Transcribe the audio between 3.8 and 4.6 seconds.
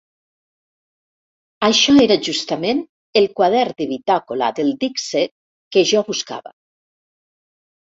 de bitàcola